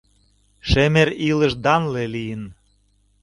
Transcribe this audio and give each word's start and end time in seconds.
Шемер 0.69 1.09
илыш 1.29 1.53
данле 1.63 2.03
лийын. 2.13 2.43